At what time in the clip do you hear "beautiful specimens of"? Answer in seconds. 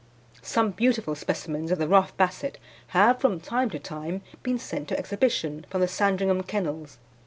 0.71-1.77